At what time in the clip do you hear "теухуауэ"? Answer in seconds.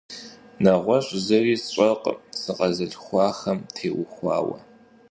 3.75-4.57